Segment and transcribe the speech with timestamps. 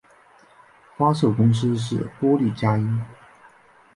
[0.97, 2.99] 发售公司是波丽佳音。